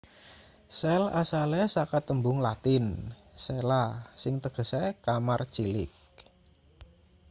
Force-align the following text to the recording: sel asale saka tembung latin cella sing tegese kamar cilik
sel 0.77 1.03
asale 1.21 1.61
saka 1.75 1.97
tembung 2.07 2.39
latin 2.45 2.85
cella 3.43 3.83
sing 4.21 4.35
tegese 4.43 4.83
kamar 5.05 5.41
cilik 5.53 5.91